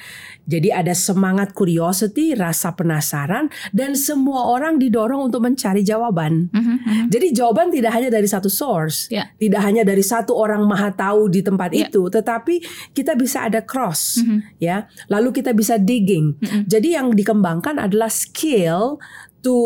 Jadi 0.44 0.68
ada 0.68 0.92
semangat 0.92 1.56
curiosity, 1.56 2.36
rasa 2.36 2.76
penasaran 2.76 3.48
dan 3.72 3.96
semua 3.96 4.52
orang 4.52 4.76
didorong 4.76 5.32
untuk 5.32 5.40
mencari 5.40 5.80
jawaban. 5.80 6.52
Mhm, 6.52 6.76
mhm. 6.84 7.04
Jadi 7.08 7.26
jawaban 7.32 7.72
tidak 7.72 7.96
hanya 7.96 8.12
dari 8.12 8.28
satu 8.28 8.52
source, 8.52 9.08
Ya. 9.08 9.32
tidak 9.40 9.64
hanya 9.64 9.88
dari 9.88 10.04
satu 10.04 10.36
orang 10.36 10.68
maha 10.68 10.92
tahu 10.92 11.32
di 11.32 11.40
tempat 11.40 11.72
Ya. 11.72 11.88
itu, 11.88 12.12
tetapi 12.12 12.60
kita 12.92 13.16
bisa 13.16 13.48
ada 13.48 13.64
cross, 13.64 14.20
Mhm. 14.20 14.60
ya. 14.60 14.84
Lalu 15.08 15.32
kita 15.32 15.56
bisa 15.56 15.80
digging. 15.80 16.36
Mhm. 16.36 16.68
Jadi 16.68 16.88
yang 16.92 17.16
dikembangkan 17.16 17.80
adalah 17.80 18.12
skill 18.12 19.00
to 19.44 19.56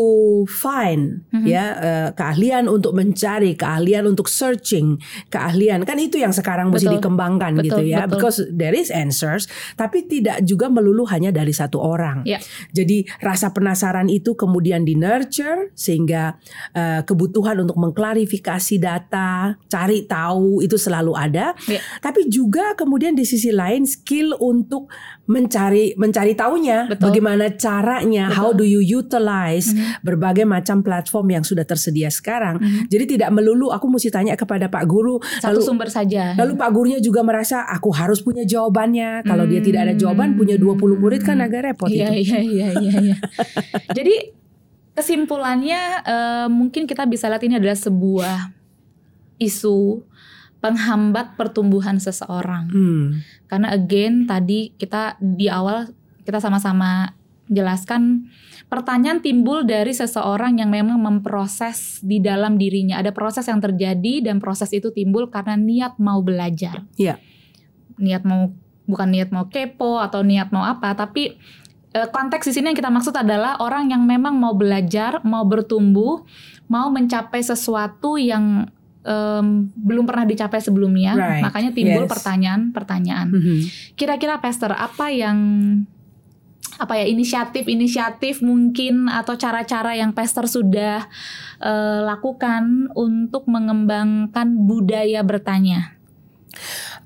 find, 0.51 1.23
Mhm. 1.31 1.47
ya, 1.47 1.65
eh, 1.79 2.09
keahlian 2.11 2.67
untuk 2.67 2.91
mencari, 2.91 3.55
keahlian 3.55 4.03
untuk 4.03 4.27
searching, 4.27 4.99
keahlian 5.31 5.87
kan 5.87 5.95
itu 5.95 6.19
yang 6.19 6.35
sekarang 6.35 6.67
mesti 6.67 6.91
Betul. 6.91 6.99
dikembangkan 6.99 7.55
Betul, 7.55 7.65
gitu 7.65 7.81
ya, 7.87 8.03
betul. 8.03 8.19
because 8.19 8.37
there 8.51 8.75
is 8.75 8.91
answers, 8.91 9.47
tapi 9.79 10.03
tidak 10.03 10.43
juga 10.43 10.67
melulu 10.67 11.07
hanya 11.07 11.31
dari 11.31 11.55
satu 11.55 11.79
orang. 11.79 12.27
Ya. 12.27 12.43
Jadi 12.75 13.07
rasa 13.23 13.55
penasaran 13.55 14.11
itu 14.11 14.35
kemudian 14.35 14.83
di 14.83 14.99
nurture 14.99 15.71
sehingga 15.73 16.35
eh, 16.75 17.01
kebutuhan 17.07 17.63
untuk 17.63 17.79
mengklarifikasi 17.79 18.75
data, 18.83 19.55
cari 19.71 20.03
tahu 20.03 20.59
itu 20.59 20.75
selalu 20.75 21.15
ada. 21.15 21.55
Ya. 21.71 21.79
Tapi 22.03 22.27
juga 22.27 22.75
kemudian 22.75 23.15
di 23.15 23.23
sisi 23.23 23.55
lain 23.55 23.87
skill 23.87 24.35
untuk 24.41 24.91
mencari 25.29 25.93
mencari 25.93 26.33
taunya, 26.33 26.89
Betul. 26.89 27.13
bagaimana 27.13 27.53
caranya, 27.53 28.33
Betul. 28.33 28.37
how 28.41 28.49
do 28.51 28.65
you 28.65 28.81
utilize 28.81 29.68
Mhm. 29.73 30.03
berbagai 30.05 30.45
macam 30.45 30.81
platform 30.81 31.39
yang 31.39 31.43
sudah 31.45 31.65
tersedia 31.65 32.09
sekarang. 32.09 32.59
Mhm. 32.61 32.89
Jadi 32.89 33.17
tidak 33.17 33.29
melulu 33.33 33.69
aku 33.69 33.85
mesti 33.89 34.09
tanya 34.09 34.33
kepada 34.33 34.67
Pak 34.69 34.83
Guru 34.85 35.19
Satu 35.41 35.57
lalu 35.57 35.59
sumber 35.65 35.89
saja. 35.89 36.33
Lalu 36.37 36.53
Pak 36.55 36.69
Gurunya 36.73 36.99
juga 37.01 37.21
merasa 37.25 37.65
aku 37.65 37.89
harus 37.93 38.21
punya 38.23 38.43
jawabannya. 38.45 39.25
Kalau 39.25 39.45
dia 39.45 39.59
tidak 39.59 39.89
ada 39.89 39.93
jawaban 39.97 40.35
punya 40.39 40.55
20 40.55 40.97
murid 40.99 41.21
kan 41.25 41.39
agak 41.41 41.73
repot 41.73 41.89
Iya 41.89 42.13
itu. 42.13 42.33
iya 42.33 42.39
iya 42.39 42.67
iya. 42.79 42.91
iya. 43.01 43.17
Jadi 43.97 44.15
kesimpulannya 44.95 45.81
eh, 46.03 46.47
mungkin 46.51 46.83
kita 46.83 47.07
bisa 47.07 47.31
lihat 47.31 47.43
ini 47.45 47.55
adalah 47.55 47.77
sebuah 47.77 48.51
isu 49.39 50.03
penghambat 50.59 51.39
pertumbuhan 51.39 51.97
seseorang. 51.97 52.67
Hmm. 52.67 53.05
Karena 53.47 53.71
again 53.71 54.27
tadi 54.27 54.75
kita 54.75 55.15
di 55.23 55.47
awal 55.47 55.87
kita 56.27 56.43
sama-sama 56.43 57.15
jelaskan 57.49 58.29
pertanyaan 58.69 59.19
timbul 59.19 59.65
dari 59.65 59.89
seseorang 59.91 60.61
yang 60.61 60.69
memang 60.69 61.01
memproses 61.01 61.97
di 61.99 62.21
dalam 62.21 62.55
dirinya. 62.55 63.01
Ada 63.01 63.09
proses 63.09 63.49
yang 63.49 63.57
terjadi 63.57 64.21
dan 64.21 64.37
proses 64.37 64.69
itu 64.69 64.93
timbul 64.93 65.33
karena 65.33 65.57
niat 65.57 65.97
mau 65.97 66.21
belajar. 66.21 66.85
Iya. 66.95 67.17
Niat 67.97 68.23
mau 68.23 68.53
bukan 68.85 69.09
niat 69.09 69.33
mau 69.33 69.49
kepo 69.49 69.97
atau 69.97 70.21
niat 70.21 70.53
mau 70.53 70.65
apa, 70.65 70.93
tapi 70.93 71.33
eh, 71.89 72.07
konteks 72.09 72.45
di 72.49 72.53
sini 72.53 72.65
yang 72.69 72.77
kita 72.77 72.93
maksud 72.93 73.17
adalah 73.17 73.57
orang 73.57 73.89
yang 73.89 74.05
memang 74.05 74.37
mau 74.37 74.53
belajar, 74.53 75.25
mau 75.25 75.41
bertumbuh, 75.45 76.21
mau 76.69 76.93
mencapai 76.93 77.41
sesuatu 77.41 78.21
yang 78.21 78.69
em, 78.99 79.71
belum 79.73 80.05
pernah 80.05 80.27
dicapai 80.27 80.61
sebelumnya. 80.61 81.17
Right. 81.17 81.41
Makanya 81.41 81.71
timbul 81.73 82.05
Yes. 82.05 82.11
pertanyaan-pertanyaan. 82.13 83.27
Mhm. 83.33 83.57
Kira-kira 83.97 84.37
Pastor 84.37 84.75
apa 84.75 85.09
yang 85.09 85.37
apa 86.79 86.95
ya 86.95 87.05
inisiatif-inisiatif 87.11 88.39
mungkin 88.39 89.11
atau 89.11 89.35
cara-cara 89.35 89.99
yang 89.99 90.15
Pastor 90.15 90.47
sudah 90.47 91.05
eh, 91.59 91.99
lakukan 92.07 92.87
untuk 92.95 93.45
mengembangkan 93.51 94.47
budaya 94.63 95.19
bertanya? 95.21 95.99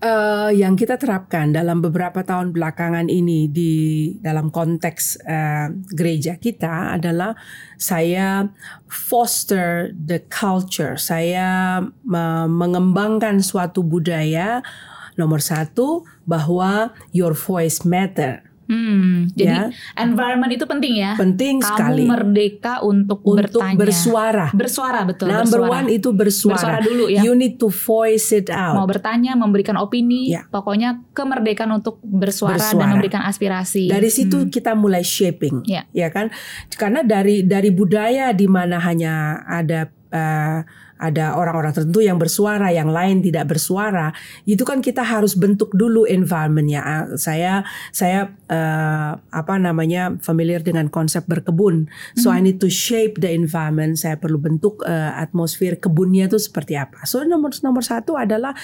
Eh, 0.04 0.50
yang 0.60 0.76
kita 0.76 1.00
terapkan 1.00 1.56
dalam 1.56 1.80
beberapa 1.80 2.28
tahun 2.28 2.52
belakangan 2.52 3.08
ini 3.08 3.48
di 3.48 3.74
dalam 4.20 4.52
konteks 4.52 5.24
eh, 5.24 5.72
gereja 5.96 6.36
kita 6.36 7.00
adalah 7.00 7.32
saya 7.80 8.52
foster 8.92 9.96
the 9.96 10.20
culture, 10.28 11.00
saya 11.00 11.80
me- 12.04 12.52
mengembangkan 12.52 13.40
suatu 13.40 13.80
budaya. 13.80 14.60
Nomor 15.14 15.40
satu 15.40 16.04
bahwa 16.26 16.92
your 17.14 17.38
voice 17.38 17.86
matter, 17.88 18.44
Hmm, 18.64 19.28
jadi 19.32 19.44
ya 19.46 19.62
environment 19.98 20.50
itu 20.50 20.64
penting 20.64 20.94
ya. 20.96 21.14
penting 21.16 21.60
Kamu 21.60 21.68
sekali 21.68 22.04
merdeka 22.06 22.80
untuk, 22.80 23.20
untuk 23.22 23.60
bertanya. 23.60 23.76
bersuara. 23.76 24.48
Bersuara 24.52 25.00
betul. 25.04 25.28
Number 25.28 25.44
bersuara. 25.62 25.78
one 25.78 25.88
itu 25.90 26.10
bersuara. 26.10 26.56
Bersuara 26.56 26.80
dulu 26.80 27.06
ya. 27.08 27.22
You 27.22 27.34
need 27.34 27.60
to 27.60 27.68
voice 27.68 28.32
it 28.32 28.48
out. 28.48 28.76
Mau 28.76 28.88
bertanya, 28.88 29.36
memberikan 29.36 29.76
opini, 29.76 30.32
Ya. 30.32 30.48
pokoknya 30.48 31.04
kemerdekaan 31.12 31.72
untuk 31.72 32.00
bersuara, 32.02 32.56
dan 32.56 32.72
Bersuara. 32.72 32.90
memberikan 32.90 33.22
aspirasi. 33.24 33.88
Dari 33.88 34.08
situ 34.08 34.48
Hmm. 34.48 34.50
kita 34.50 34.74
mulai 34.74 35.04
shaping, 35.04 35.64
Ya. 35.66 35.84
kan? 36.10 36.32
Karena 36.74 37.04
dari 37.04 37.44
dari 37.44 37.70
budaya 37.70 38.32
di 38.32 38.48
mana 38.48 38.80
hanya 38.80 39.14
ada 39.44 39.92
eh, 40.14 40.62
ada 41.04 41.36
orang-orang 41.36 41.76
tertentu 41.76 42.00
yang 42.00 42.16
bersuara, 42.16 42.72
yang 42.72 42.88
lain 42.88 43.20
tidak 43.20 43.52
bersuara, 43.52 44.16
itu 44.48 44.64
kan 44.64 44.80
kita 44.80 45.04
harus 45.04 45.36
bentuk 45.36 45.76
dulu 45.76 46.08
environmentnya. 46.08 46.80
Ah, 46.80 47.06
Saya 47.20 47.68
saya 47.92 48.32
eh, 48.48 49.12
apa 49.18 49.54
namanya 49.60 50.16
familiar 50.24 50.64
dengan 50.64 50.88
konsep 50.88 51.28
berkebun, 51.28 51.92
so 52.16 52.32
I 52.32 52.40
need 52.40 52.64
to 52.64 52.72
shape 52.72 53.20
the 53.20 53.34
environment. 53.34 54.00
Saya 54.00 54.16
perlu 54.16 54.40
bentuk 54.40 54.86
eh, 54.88 55.12
atmosfer 55.20 55.76
kebunnya 55.76 56.32
itu 56.32 56.40
seperti 56.40 56.80
apa. 56.80 57.04
So 57.04 57.26
nomor 57.28 57.52
nomor 57.66 57.84
satu 57.84 58.16
adalah 58.16 58.56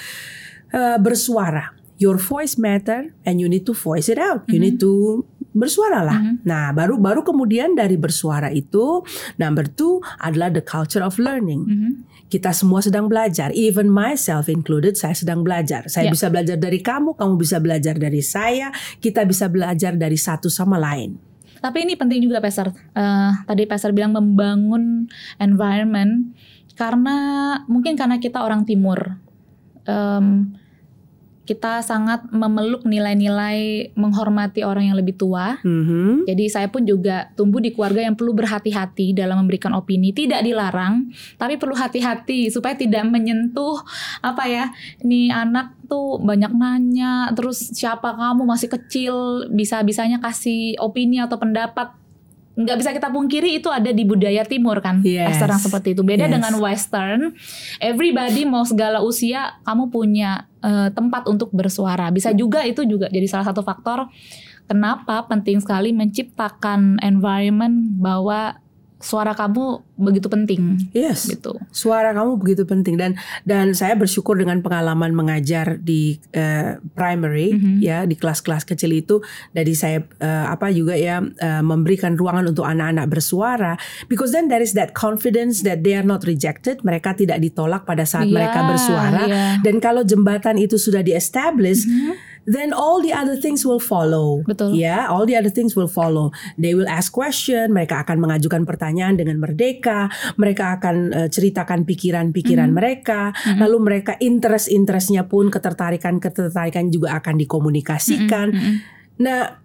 eh, 0.72 0.96
bersuara. 0.96 1.76
Your 2.00 2.16
voice 2.16 2.56
matter 2.56 3.12
and 3.28 3.44
you 3.44 3.48
need 3.52 3.68
to 3.68 3.76
voice 3.76 4.08
it 4.08 4.16
out. 4.16 4.48
You 4.48 4.56
need 4.56 4.80
to 4.80 5.20
bersuara 5.50 6.00
lah. 6.06 6.18
Mhm. 6.22 6.34
Nah, 6.46 6.70
baru 6.70 6.98
baru 6.98 7.26
kemudian 7.26 7.74
dari 7.74 7.98
bersuara 7.98 8.50
itu, 8.54 9.02
number 9.36 9.66
two 9.66 9.98
adalah 10.22 10.50
the 10.50 10.62
culture 10.62 11.02
of 11.02 11.18
learning. 11.18 11.62
Mhm. 11.66 11.90
Kita 12.30 12.54
semua 12.54 12.78
sedang 12.78 13.10
belajar, 13.10 13.50
even 13.58 13.90
myself 13.90 14.46
included, 14.46 14.94
saya 14.94 15.18
sedang 15.18 15.42
belajar. 15.42 15.90
Saya 15.90 16.08
Ya. 16.08 16.14
bisa 16.14 16.30
belajar 16.30 16.54
dari 16.54 16.78
kamu, 16.78 17.18
kamu 17.18 17.34
bisa 17.34 17.58
belajar 17.58 17.98
dari 17.98 18.22
saya, 18.22 18.70
kita 19.02 19.26
bisa 19.26 19.50
belajar 19.50 19.98
dari 19.98 20.14
satu 20.14 20.46
sama 20.46 20.78
lain. 20.78 21.18
Tapi 21.60 21.84
ini 21.84 21.98
penting 21.98 22.22
juga 22.24 22.38
Pastor. 22.40 22.70
Eh, 22.72 23.32
tadi 23.44 23.66
Pastor 23.66 23.90
bilang 23.92 24.14
membangun 24.14 25.10
environment 25.36 26.32
karena 26.78 27.16
mungkin 27.66 27.98
karena 27.98 28.16
kita 28.22 28.40
orang 28.40 28.64
timur. 28.64 29.18
Em, 29.84 30.54
kita 31.50 31.82
sangat 31.82 32.22
memeluk 32.30 32.86
nilai-nilai 32.86 33.90
menghormati 33.98 34.62
orang 34.62 34.86
yang 34.86 34.94
lebih 34.94 35.18
tua. 35.18 35.58
Mhm. 35.66 36.30
Jadi 36.30 36.44
saya 36.46 36.70
pun 36.70 36.86
juga 36.86 37.34
tumbuh 37.34 37.58
di 37.58 37.74
keluarga 37.74 38.06
yang 38.06 38.14
perlu 38.14 38.30
berhati-hati 38.38 39.10
dalam 39.18 39.42
memberikan 39.42 39.74
opini. 39.74 40.14
Tidak 40.14 40.46
dilarang, 40.46 41.10
tapi 41.34 41.58
perlu 41.58 41.74
hati-hati 41.74 42.54
supaya 42.54 42.78
tidak 42.78 43.02
menyentuh 43.10 43.82
apa 44.22 44.46
ya. 44.46 44.70
Ini 45.02 45.34
anak 45.34 45.74
tuh 45.90 46.22
banyak 46.22 46.54
nanya, 46.54 47.34
terus 47.34 47.74
siapa 47.74 48.14
kamu 48.14 48.46
masih 48.46 48.70
kecil, 48.70 49.14
bisa-bisanya 49.50 50.22
kasih 50.22 50.78
opini 50.78 51.18
atau 51.18 51.34
pendapat. 51.34 51.99
Nggak 52.60 52.76
bisa 52.76 52.90
kita 52.92 53.08
pungkiri 53.08 53.56
itu 53.56 53.72
ada 53.72 53.88
di 53.88 54.04
budaya 54.04 54.44
timur 54.44 54.84
kan, 54.84 55.00
Yes. 55.00 55.32
Pastor 55.32 55.48
yang 55.56 55.62
seperti 55.64 55.88
itu. 55.96 56.02
Beda 56.04 56.28
Yes. 56.28 56.32
dengan 56.36 56.54
western, 56.60 57.20
everybody 57.80 58.44
mau 58.44 58.62
segala 58.68 59.00
usia 59.00 59.56
kamu 59.64 59.88
punya 59.88 60.44
eh, 60.60 60.92
tempat 60.92 61.24
untuk 61.24 61.48
bersuara. 61.56 62.12
Bisa 62.12 62.36
juga 62.36 62.60
itu 62.68 62.84
juga 62.84 63.08
jadi 63.08 63.24
salah 63.24 63.48
satu 63.48 63.64
faktor 63.64 64.12
kenapa 64.70 65.26
penting 65.26 65.58
sekali 65.58 65.90
menciptakan 65.90 67.02
environment 67.02 67.98
bahwa 67.98 68.60
suara 69.00 69.32
kamu 69.32 69.80
begitu 69.96 70.28
penting. 70.28 70.76
Yes. 70.92 71.24
Gitu. 71.28 71.56
Suara 71.72 72.12
kamu 72.12 72.36
begitu 72.36 72.68
penting 72.68 73.00
dan 73.00 73.16
dan 73.48 73.72
saya 73.72 73.96
bersyukur 73.96 74.36
dengan 74.36 74.60
pengalaman 74.60 75.16
mengajar 75.16 75.80
di 75.80 76.20
uh, 76.36 76.76
primary 76.92 77.52
Mhm. 77.56 77.80
ya 77.80 78.04
di 78.04 78.14
kelas-kelas 78.14 78.68
kecil 78.68 78.92
itu 78.92 79.24
dari 79.56 79.72
saya 79.72 80.04
uh, 80.20 80.52
apa 80.52 80.68
juga 80.68 80.96
ya 80.96 81.24
uh, 81.24 81.62
memberikan 81.64 82.12
ruangan 82.14 82.52
untuk 82.52 82.68
anak-anak 82.68 83.08
bersuara 83.08 83.74
because 84.12 84.36
then 84.36 84.52
there 84.52 84.60
is 84.60 84.76
that 84.76 84.92
confidence 84.92 85.64
that 85.64 85.80
they 85.80 85.96
are 85.96 86.04
not 86.04 86.20
rejected 86.28 86.84
mereka 86.84 87.16
tidak 87.16 87.40
ditolak 87.40 87.88
pada 87.88 88.04
saat 88.04 88.28
Iya, 88.28 88.36
mereka 88.36 88.60
bersuara 88.68 89.22
iya. 89.24 89.44
dan 89.64 89.80
kalau 89.80 90.04
jembatan 90.04 90.60
itu 90.60 90.76
sudah 90.76 91.00
di 91.00 91.16
establish 91.16 91.88
then 92.48 92.72
all 92.72 93.02
the 93.04 93.12
other 93.12 93.36
things 93.36 93.64
will 93.66 93.82
follow. 93.82 94.42
Betul. 94.46 94.76
ya 94.76 95.08
all 95.08 95.28
the 95.28 95.36
other 95.36 95.52
things 95.52 95.76
will 95.76 95.90
follow. 95.90 96.32
They 96.56 96.72
will 96.72 96.88
ask 96.88 97.12
question 97.12 97.72
mereka 97.76 98.02
akan 98.04 98.20
mengajukan 98.20 98.64
pertanyaan 98.64 99.20
dengan 99.20 99.36
merdeka 99.40 100.08
mereka 100.40 100.80
akan 100.80 100.96
eh, 101.12 101.28
ceritakan 101.28 101.84
pikiran-pikiran 101.84 102.70
mereka 102.72 103.34
lalu 103.60 103.76
mereka 103.80 104.16
interest-interestnya 104.18 105.28
pun 105.28 105.52
ketertarikan-ketertarikan 105.52 106.88
juga 106.88 107.18
akan 107.20 107.34
dikomunikasikan. 107.40 108.48
Nah 109.20 109.59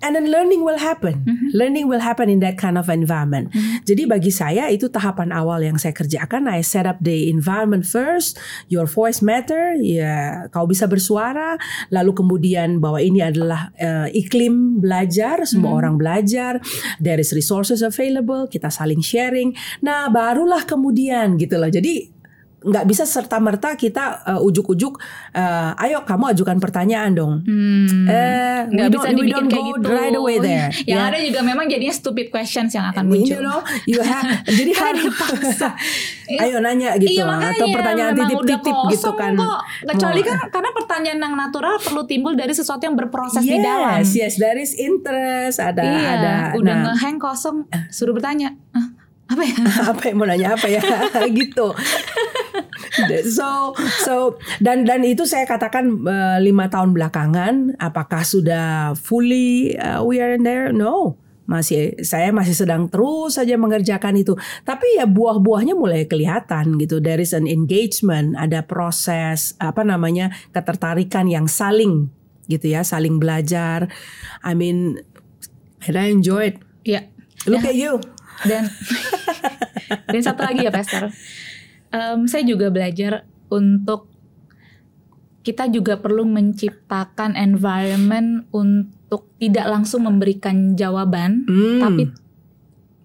and 0.00 0.16
then 0.16 0.28
learning 0.28 0.64
will 0.64 0.80
happen. 0.80 1.24
Learning 1.52 1.86
will 1.88 2.00
happen 2.00 2.28
in 2.28 2.40
that 2.40 2.56
kind 2.56 2.76
of 2.76 2.88
environment. 2.88 3.52
Jadi 3.84 4.08
bagi 4.08 4.32
saya 4.32 4.68
itu 4.72 4.88
tahapan 4.88 5.32
awal 5.32 5.60
yang 5.60 5.76
saya 5.76 5.92
kerjakan 5.92 6.48
I 6.48 6.64
set 6.64 6.88
up 6.88 7.00
the 7.00 7.28
environment 7.28 7.84
first 7.84 8.40
your 8.72 8.88
voice 8.88 9.20
matter 9.20 9.76
ya 9.78 10.46
kau 10.52 10.64
bisa 10.64 10.88
bersuara 10.88 11.60
lalu 11.92 12.16
kemudian 12.16 12.80
bahwa 12.80 13.00
ini 13.00 13.20
adalah 13.24 13.72
eh, 13.76 14.08
iklim 14.14 14.80
belajar 14.80 15.44
semua 15.44 15.76
orang 15.76 16.00
belajar 16.00 16.58
there 16.98 17.20
is 17.20 17.32
resources 17.36 17.84
available 17.84 18.48
kita 18.48 18.72
saling 18.72 19.04
sharing. 19.04 19.52
Nah 19.84 20.08
barulah 20.08 20.64
kemudian 20.64 21.36
gitu 21.36 21.60
loh. 21.60 21.68
Jadi 21.68 22.19
nggak 22.60 22.84
bisa 22.84 23.02
serta 23.02 23.36
merta 23.36 23.72
kita 23.72 24.04
eh, 24.26 24.40
ujuk-ujuk 24.40 25.00
eh, 25.32 25.70
ayo 25.80 26.04
kamu 26.04 26.32
ajukan 26.32 26.60
pertanyaan 26.60 27.12
dong 27.12 27.34
Hmm. 27.40 28.04
we 28.04 28.20
nggak 28.70 28.88
bisa 28.90 29.08
dibikin 29.10 29.46
kayak 29.46 29.64
gitu. 29.72 29.88
right 29.88 30.12
away 30.12 30.36
there 30.36 30.68
Yang 30.82 31.00
ya. 31.00 31.08
ada 31.08 31.18
juga 31.18 31.40
memang 31.40 31.66
jadinya 31.66 31.90
stupid 31.90 32.28
questions 32.28 32.70
yang 32.70 32.86
akan 32.86 33.04
muncul. 33.06 33.26
You 33.26 33.40
know, 33.40 33.58
you 33.84 34.00
have 34.00 34.44
jadi 34.44 34.72
harus 34.82 35.16
ayo 36.42 36.60
nanya 36.60 36.94
gitu 36.96 37.16
iya 37.16 37.24
makanya 37.24 37.54
atau 37.54 37.66
pertanyaan 37.70 38.12
titip-titip 38.14 38.76
gitu 38.92 39.10
kan. 39.14 39.32
kok. 39.34 39.60
Kecuali 39.86 40.20
Oh. 40.20 40.24
kan 40.26 40.36
karena 40.50 40.70
pertanyaan 40.70 41.18
yang 41.18 41.34
natural 41.34 41.74
perlu 41.78 42.02
timbul 42.04 42.32
dari 42.34 42.52
sesuatu 42.52 42.82
yang 42.82 42.94
berproses 42.94 43.40
di 43.40 43.56
dalam. 43.56 43.98
Yes, 43.98 44.12
yes, 44.12 44.34
there 44.36 44.54
is 44.54 44.72
interest, 44.74 45.58
ada 45.58 45.80
iya, 45.80 46.08
ada 46.14 46.32
udah 46.54 46.74
nah, 46.76 46.84
ngehang 46.92 47.16
kosong, 47.16 47.64
suruh 47.88 48.12
bertanya. 48.12 48.52
"Ah, 48.70 48.86
apa 49.26 49.42
ya? 49.42 49.54
apa 49.90 50.02
yang 50.04 50.16
mau 50.16 50.26
nanya 50.26 50.52
apa 50.52 50.66
ya 50.66 50.82
gitu. 51.32 51.70
So 53.28 53.76
so 54.04 54.14
dan 54.58 54.84
dan 54.84 55.06
itu 55.06 55.24
saya 55.24 55.46
katakan 55.46 56.04
eh, 56.04 56.38
lima 56.42 56.68
tahun 56.68 56.92
belakangan 56.92 57.80
apakah 57.80 58.26
sudah 58.26 58.92
fully 58.98 59.76
uh, 59.78 60.04
we 60.04 60.20
are 60.20 60.34
in 60.34 60.42
there? 60.42 60.74
No. 60.74 61.16
Masih 61.50 61.98
saya 62.06 62.30
masih 62.30 62.54
sedang 62.54 62.86
terus 62.86 63.34
saja 63.34 63.58
mengerjakan 63.58 64.14
itu. 64.14 64.38
Tapi 64.62 65.02
ya 65.02 65.10
buah-buahnya 65.10 65.74
mulai 65.74 66.06
kelihatan 66.06 66.78
gitu. 66.78 67.02
There 67.02 67.18
is 67.18 67.34
an 67.34 67.50
engagement, 67.50 68.38
ada 68.38 68.62
proses 68.62 69.58
apa 69.58 69.82
namanya? 69.82 70.30
ketertarikan 70.54 71.26
yang 71.26 71.50
saling 71.50 72.06
gitu 72.46 72.70
ya, 72.70 72.86
saling 72.86 73.18
belajar. 73.18 73.90
I 74.46 74.54
mean 74.54 75.02
and 75.90 75.98
I 75.98 76.14
enjoy 76.14 76.54
it. 76.54 76.56
Iya. 76.86 77.10
Look 77.50 77.66
at 77.66 77.74
you. 77.74 77.98
Dan 78.46 78.70
dan 80.06 80.22
satu 80.22 80.46
lagi 80.46 80.62
ya 80.62 80.70
Pastor. 80.70 81.10
Em, 81.90 82.26
saya 82.30 82.46
juga 82.46 82.70
belajar 82.70 83.26
untuk 83.50 84.06
kita 85.40 85.66
juga 85.72 85.96
perlu 85.96 86.28
menciptakan 86.28 87.34
environment 87.34 88.44
untuk 88.52 89.26
tidak 89.40 89.66
langsung 89.66 90.04
memberikan 90.06 90.76
jawaban, 90.76 91.48
Hmm. 91.48 91.80
tapi 91.80 92.02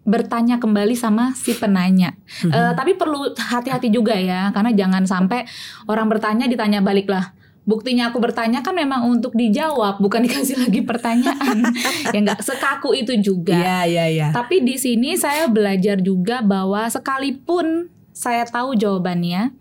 bertanya 0.06 0.62
kembali 0.62 0.94
sama 0.94 1.34
si 1.34 1.58
penanya. 1.58 2.14
Mhm. 2.46 2.52
Eh, 2.54 2.72
tapi 2.78 2.94
perlu 2.94 3.34
hati-hati 3.34 3.90
juga 3.90 4.14
ya, 4.14 4.54
karena 4.54 4.70
jangan 4.70 5.04
sampai 5.10 5.50
orang 5.90 6.06
bertanya 6.06 6.46
ditanya 6.46 6.86
balik 6.86 7.10
lah. 7.10 7.34
Buktinya 7.66 8.14
aku 8.14 8.22
bertanya 8.22 8.62
kan 8.62 8.78
memang 8.78 9.10
untuk 9.10 9.34
dijawab, 9.34 9.98
bukan 9.98 10.22
dikasih 10.30 10.62
lagi 10.62 10.86
pertanyaan. 10.86 11.66
ya 12.14 12.20
nggak 12.22 12.46
sekaku 12.46 12.94
itu 12.94 13.18
juga. 13.18 13.58
Iya, 13.58 13.80
iya, 13.90 14.06
iya. 14.06 14.28
Tapi 14.30 14.62
di 14.62 14.78
sini 14.78 15.18
saya 15.18 15.50
belajar 15.50 15.98
juga 15.98 16.46
bahwa 16.46 16.86
sekalipun 16.86 17.90
saya 18.16 18.48
tahu 18.48 18.80
jawabannya, 18.80 19.52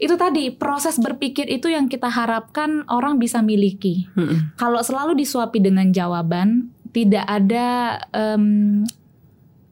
itu 0.00 0.16
tadi 0.16 0.48
proses 0.50 0.96
berpikir 0.96 1.46
itu 1.46 1.68
yang 1.68 1.86
kita 1.86 2.08
harapkan 2.08 2.88
orang 2.88 3.20
bisa 3.20 3.44
miliki. 3.44 4.08
Mm-mm. 4.16 4.56
Kalau 4.56 4.80
selalu 4.80 5.14
disuapi 5.14 5.60
dengan 5.60 5.92
jawaban, 5.92 6.72
tidak 6.90 7.28
ada 7.28 8.00
em, 8.10 8.82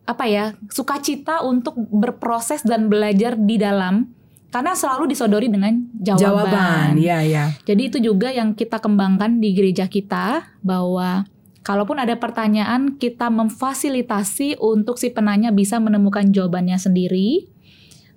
apa 0.04 0.24
ya 0.28 0.54
sukacita 0.70 1.42
untuk 1.42 1.74
berproses 1.90 2.62
dan 2.62 2.87
belajar 2.87 3.35
di 3.35 3.59
dalam, 3.59 4.12
karena 4.54 4.78
selalu 4.78 5.11
disodori 5.11 5.50
dengan 5.50 5.90
jawaban. 5.98 6.22
Jawaban, 6.22 6.88
ya, 6.98 7.22
ya. 7.26 7.54
Jadi 7.66 7.83
itu 7.90 7.98
juga 7.98 8.30
yang 8.30 8.54
kita 8.54 8.78
kembangkan 8.78 9.42
di 9.42 9.50
gereja 9.50 9.90
kita 9.90 10.46
bahwa 10.62 11.26
kalaupun 11.66 11.98
ada 11.98 12.14
pertanyaan 12.18 12.98
kita 12.98 13.30
memfasilitasi 13.30 14.62
untuk 14.62 14.98
si 14.98 15.11
penanya 15.11 15.50
bisa 15.50 15.83
menemukan 15.83 16.30
jawabannya 16.30 16.78
sendiri. 16.78 17.49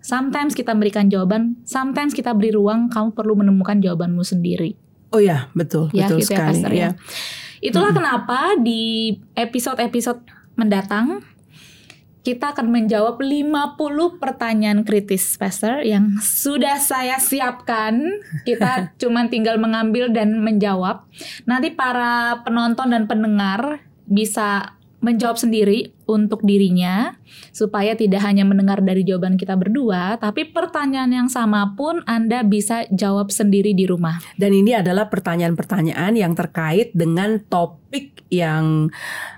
Sometimes 0.03 0.51
kita 0.51 0.75
berikan 0.75 1.07
jawaban, 1.07 1.63
sometimes 1.63 2.11
kita 2.11 2.35
beri 2.35 2.51
ruang 2.51 2.91
kamu 2.91 3.15
perlu 3.15 3.39
menemukan 3.39 3.79
jawabanmu 3.79 4.19
sendiri. 4.21 4.75
Oh 5.15 5.23
ya, 5.23 5.47
betul, 5.55 5.87
Ya, 5.95 6.11
betul 6.11 6.19
gitu 6.19 6.35
ya, 6.35 6.43
sekali. 6.43 6.59
Pastor, 6.59 6.71
ya. 6.75 6.89
Itulah 7.63 7.91
kenapa 7.95 8.59
di 8.59 9.15
episode-episode 9.39 10.27
mendatang 10.59 11.23
kita 12.23 12.55
akan 12.55 12.71
menjawab 12.71 13.19
50 13.19 14.19
pertanyaan 14.19 14.87
kritis 14.87 15.35
Pastor 15.35 15.83
yang 15.83 16.19
sudah 16.23 16.79
saya 16.79 17.19
siapkan. 17.19 17.99
Kita 18.47 18.87
cuma 19.03 19.27
tinggal 19.27 19.59
mengambil 19.59 20.07
dan 20.07 20.39
menjawab. 20.39 21.03
Nanti 21.43 21.75
para 21.75 22.43
penonton 22.47 22.95
dan 22.95 23.11
pendengar 23.11 23.83
bisa 24.07 24.79
menjawab 25.03 25.35
sendiri 25.35 25.91
untuk 26.07 26.41
dirinya 26.47 27.15
supaya 27.51 27.93
tidak 27.93 28.23
hanya 28.23 28.47
mendengar 28.47 28.79
dari 28.79 29.03
jawaban 29.03 29.35
kita 29.35 29.59
berdua, 29.59 30.15
tapi 30.17 30.47
pertanyaan 30.47 31.11
yang 31.11 31.29
sama 31.29 31.75
pun 31.75 31.99
Anda 32.07 32.41
bisa 32.47 32.87
jawab 32.89 33.29
sendiri 33.29 33.75
di 33.75 33.83
rumah. 33.83 34.19
Dan 34.39 34.55
ini 34.55 34.73
adalah 34.73 35.11
pertanyaan-pertanyaan 35.11 36.15
yang 36.15 36.33
terkait 36.33 36.95
dengan 36.95 37.39
topik 37.45 38.25
yang 38.33 38.89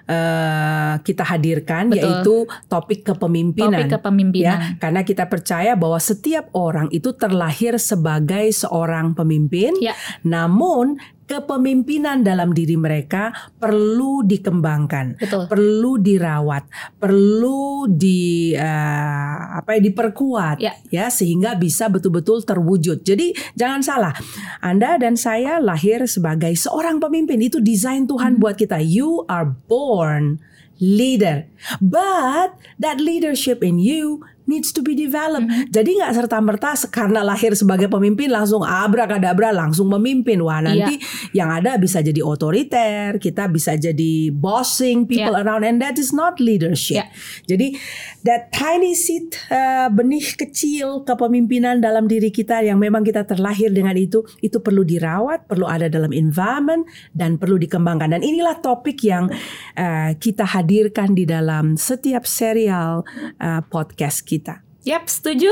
eh, 0.07 0.93
kita 1.03 1.23
hadirkan, 1.27 1.91
Betul. 1.91 1.99
yaitu 1.99 2.35
topik 2.71 3.03
kepemimpinan. 3.03 3.75
Topik 3.75 3.91
kepemimpinan. 3.99 4.45
Ya, 4.45 4.57
karena 4.79 5.01
kita 5.03 5.27
percaya 5.27 5.75
bahwa 5.75 5.99
setiap 5.99 6.47
orang 6.55 6.87
itu 6.95 7.11
terlahir 7.17 7.75
sebagai 7.81 8.47
seorang 8.55 9.11
pemimpin, 9.17 9.75
Ya. 9.83 9.97
namun 10.23 11.01
kepemimpinan 11.25 12.21
dalam 12.21 12.53
diri 12.53 12.77
mereka 12.77 13.33
perlu 13.57 14.21
dikembangkan, 14.25 15.17
Betul. 15.17 15.49
perlu 15.49 15.97
dirawat, 15.97 16.69
perlu 17.01 17.89
di 17.89 18.53
eh, 18.53 19.35
apa 19.59 19.77
ya 19.77 19.81
diperkuat 19.81 20.57
Ya. 20.61 20.73
ya 20.93 21.05
sehingga 21.09 21.57
bisa 21.57 21.89
betul-betul 21.89 22.45
terwujud. 22.45 23.01
Jadi 23.01 23.33
jangan 23.57 23.81
salah, 23.81 24.13
Anda 24.61 25.01
dan 25.01 25.17
saya 25.17 25.57
lahir 25.57 26.05
sebagai 26.05 26.53
seorang 26.55 27.01
pemimpin 27.01 27.41
itu 27.41 27.57
desain 27.59 28.05
Tuhan 28.05 28.37
buat 28.37 28.55
kita. 28.55 28.79
You 28.81 29.25
are 29.25 29.49
born 29.49 30.39
leader, 30.77 31.47
but 31.81 32.53
that 32.77 32.99
leadership 32.99 33.63
in 33.63 33.79
you 33.81 34.21
needs 34.45 34.71
to 34.71 34.81
be 34.81 34.93
developed. 34.93 35.45
Jadi 35.69 35.97
nggak 36.01 36.13
serta 36.15 36.37
merta 36.41 36.71
karena 36.89 37.21
lahir 37.21 37.53
sebagai 37.53 37.89
pemimpin 37.89 38.29
langsung 38.29 38.61
abrakadabra 38.65 39.53
langsung 39.53 39.89
memimpin. 39.89 40.41
Wah 40.41 40.61
nanti 40.61 40.97
yang 41.33 41.51
ada 41.51 41.77
bisa 41.77 42.01
jadi 42.01 42.21
otoriter, 42.21 43.17
kita 43.17 43.49
bisa 43.49 43.75
jadi 43.75 44.29
bossing 44.31 45.05
people 45.05 45.33
Ya. 45.35 45.41
around, 45.41 45.65
and 45.65 45.81
that 45.81 45.97
is 45.97 46.13
not 46.13 46.37
leadership. 46.37 47.01
Ya. 47.01 47.09
Jadi 47.49 47.75
that 48.23 48.53
tiny 48.53 48.93
seed 48.93 49.33
uh, 49.49 49.89
benih 49.89 50.23
kecil 50.37 51.01
kepemimpinan 51.03 51.81
dalam 51.81 52.05
diri 52.05 52.29
kita 52.29 52.61
yang 52.61 52.77
memang 52.77 53.01
kita 53.01 53.25
terlahir 53.25 53.73
dengan 53.73 53.97
itu 53.97 54.23
itu 54.39 54.61
perlu 54.61 54.85
dirawat, 54.85 55.49
perlu 55.49 55.65
ada 55.65 55.89
dalam 55.89 56.13
environment 56.13 56.85
dan 57.11 57.41
perlu 57.41 57.57
dikembangkan. 57.57 58.15
Dan 58.15 58.21
inilah 58.21 58.61
topik 58.61 59.01
yang 59.01 59.27
uh, 59.75 60.11
kita 60.15 60.45
hadirkan 60.45 61.17
di 61.17 61.25
dalam 61.25 61.75
setiap 61.75 62.23
serial 62.29 63.01
uh, 63.41 63.61
podcast 63.65 64.23
kita. 64.35 64.65
Yap, 64.85 65.09
setuju. 65.09 65.49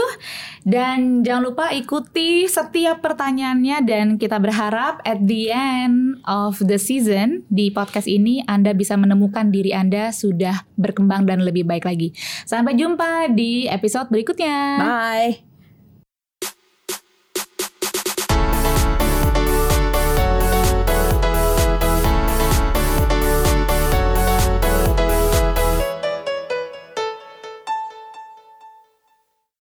Dan 0.61 1.25
jangan 1.25 1.41
lupa 1.49 1.73
ikuti 1.73 2.45
setiap 2.45 3.01
pertanyaannya 3.01 3.77
dan 3.81 4.05
kita 4.21 4.37
berharap 4.37 5.01
at 5.01 5.25
the 5.25 5.49
end 5.49 6.21
of 6.29 6.61
the 6.61 6.77
season 6.77 7.41
di 7.49 7.73
podcast 7.73 8.05
ini 8.05 8.45
Anda 8.45 8.77
bisa 8.77 8.93
menemukan 8.93 9.49
diri 9.49 9.73
Anda 9.73 10.13
sudah 10.13 10.69
berkembang 10.77 11.25
dan 11.25 11.41
lebih 11.41 11.65
baik 11.65 11.89
lagi. 11.89 12.13
Sampai 12.45 12.77
jumpa 12.77 13.33
di 13.33 13.65
episode 13.65 14.13
berikutnya. 14.13 14.77
Bye. 14.77 15.52